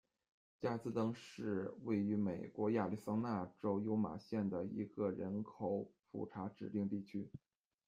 [0.59, 7.29] 加兹登是位于美国亚利桑那州尤马县的一个人口普查指定地区。